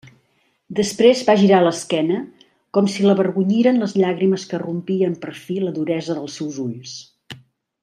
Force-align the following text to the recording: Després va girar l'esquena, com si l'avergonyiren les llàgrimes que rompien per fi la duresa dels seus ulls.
Després 0.77 1.19
va 1.27 1.35
girar 1.41 1.59
l'esquena, 1.65 2.21
com 2.77 2.89
si 2.95 3.05
l'avergonyiren 3.09 3.79
les 3.83 3.93
llàgrimes 4.01 4.47
que 4.55 4.61
rompien 4.65 5.15
per 5.27 5.35
fi 5.45 5.59
la 5.67 5.75
duresa 5.79 6.17
dels 6.21 6.41
seus 6.41 6.59
ulls. 6.67 6.97